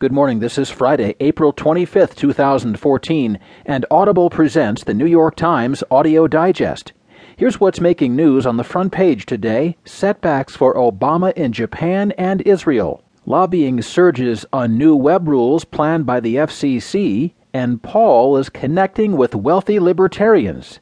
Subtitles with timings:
[0.00, 0.38] Good morning.
[0.38, 6.94] This is Friday, April 25th, 2014, and Audible presents the New York Times Audio Digest.
[7.36, 12.40] Here's what's making news on the front page today setbacks for Obama in Japan and
[12.46, 13.04] Israel.
[13.26, 19.34] Lobbying surges on new web rules planned by the FCC, and Paul is connecting with
[19.34, 20.80] wealthy libertarians.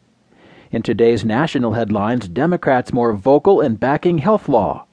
[0.70, 4.86] In today's national headlines, Democrats more vocal in backing health law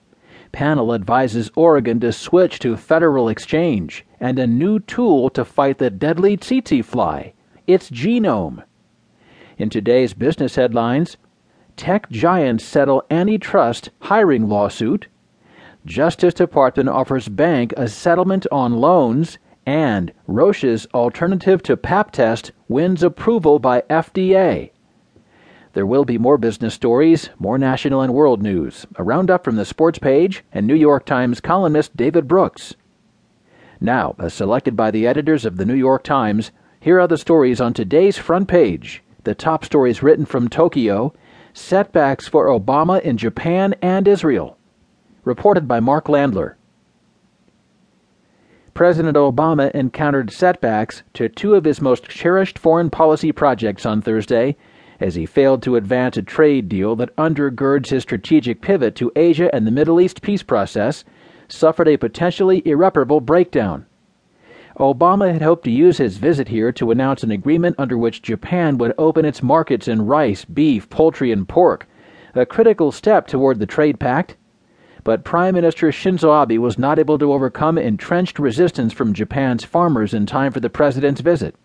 [0.56, 5.92] panel advises Oregon to switch to federal exchange and a new tool to fight the
[5.92, 7.32] deadly tsetse fly,
[7.68, 8.64] its genome.
[9.60, 11.18] In today's business headlines,
[11.78, 15.06] tech giants settle antitrust hiring lawsuit,
[15.86, 23.04] Justice Department offers bank a settlement on loans, and Roche's alternative to pap test wins
[23.04, 24.72] approval by FDA.
[25.74, 29.66] There will be more business stories, more national and world news, a roundup from the
[29.66, 32.74] sports page, and New York Times columnist David Brooks.
[33.82, 37.60] Now, as selected by the editors of the New York Times, here are the stories
[37.60, 39.04] on today's front page.
[39.24, 41.14] The top stories written from Tokyo
[41.54, 44.58] Setbacks for Obama in Japan and Israel.
[45.24, 46.56] Reported by Mark Landler.
[48.74, 54.58] President Obama encountered setbacks to two of his most cherished foreign policy projects on Thursday
[55.00, 59.54] as he failed to advance a trade deal that undergirds his strategic pivot to Asia
[59.56, 61.04] and the Middle East peace process,
[61.48, 63.86] suffered a potentially irreparable breakdown.
[64.78, 68.78] Obama had hoped to use his visit here to announce an agreement under which Japan
[68.78, 71.88] would open its markets in rice, beef, poultry, and pork,
[72.34, 74.36] a critical step toward the trade pact.
[75.06, 80.14] But Prime Minister Shinzo Abe was not able to overcome entrenched resistance from Japan's farmers
[80.14, 81.56] in time for the president's visit.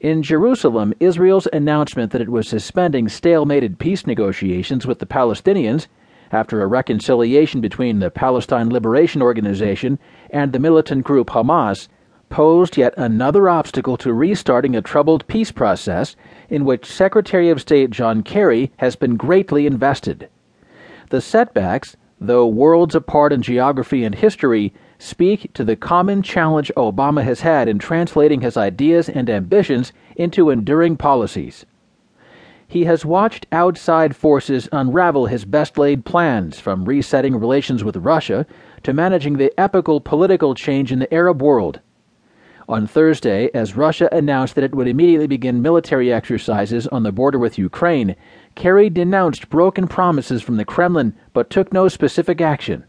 [0.00, 5.88] In Jerusalem, Israel's announcement that it was suspending stalemated peace negotiations with the Palestinians
[6.32, 9.98] after a reconciliation between the Palestine Liberation Organization
[10.30, 11.88] and the militant group Hamas
[12.28, 16.14] posed yet another obstacle to restarting a troubled peace process
[16.48, 20.28] in which Secretary of State John Kerry has been greatly invested.
[21.10, 27.22] The setbacks, though worlds apart in geography and history, speak to the common challenge Obama
[27.22, 31.64] has had in translating his ideas and ambitions into enduring policies.
[32.70, 38.44] He has watched outside forces unravel his best laid plans, from resetting relations with Russia
[38.82, 41.80] to managing the epical political change in the Arab world.
[42.68, 47.38] On Thursday, as Russia announced that it would immediately begin military exercises on the border
[47.38, 48.14] with Ukraine,
[48.54, 52.84] Kerry denounced broken promises from the Kremlin but took no specific action.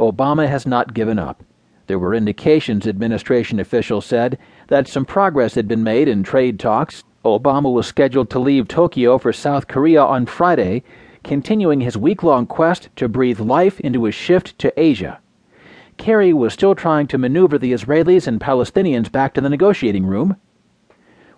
[0.00, 1.44] Obama has not given up.
[1.86, 4.36] There were indications, administration officials said,
[4.66, 7.04] that some progress had been made in trade talks.
[7.24, 10.82] Obama was scheduled to leave Tokyo for South Korea on Friday,
[11.22, 15.20] continuing his week long quest to breathe life into his shift to Asia.
[15.98, 20.36] Kerry was still trying to maneuver the Israelis and Palestinians back to the negotiating room.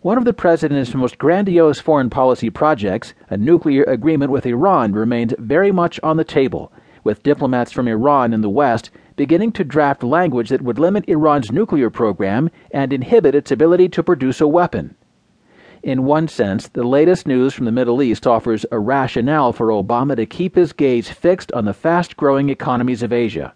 [0.03, 5.35] One of the president's most grandiose foreign policy projects, a nuclear agreement with Iran, remained
[5.37, 6.73] very much on the table
[7.03, 11.51] with diplomats from Iran and the West beginning to draft language that would limit Iran's
[11.51, 14.95] nuclear program and inhibit its ability to produce a weapon.
[15.83, 20.15] In one sense, the latest news from the Middle East offers a rationale for Obama
[20.15, 23.53] to keep his gaze fixed on the fast growing economies of Asia.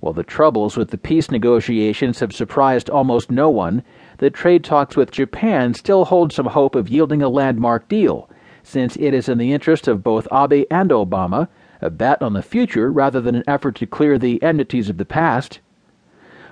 [0.00, 3.84] While the troubles with the peace negotiations have surprised almost no one,
[4.18, 8.28] the trade talks with Japan still hold some hope of yielding a landmark deal,
[8.64, 11.46] since it is in the interest of both Abe and Obama
[11.80, 15.04] a bet on the future rather than an effort to clear the enmities of the
[15.04, 15.60] past.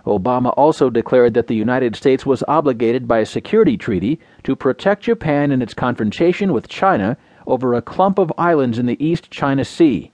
[0.06, 5.04] Obama also declared that the United States was obligated by a security treaty to protect
[5.04, 7.16] Japan in its confrontation with China
[7.47, 10.12] over a clump of islands in the East China Sea.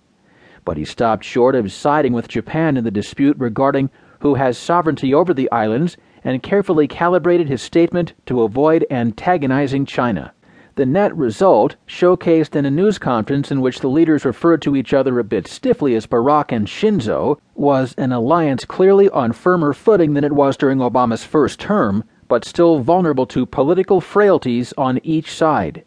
[0.64, 3.90] But he stopped short of siding with Japan in the dispute regarding
[4.20, 10.32] who has sovereignty over the islands and carefully calibrated his statement to avoid antagonizing China.
[10.76, 14.94] The net result, showcased in a news conference in which the leaders referred to each
[14.94, 20.14] other a bit stiffly as Barack and Shinzo, was an alliance clearly on firmer footing
[20.14, 25.34] than it was during Obama's first term, but still vulnerable to political frailties on each
[25.34, 25.84] side.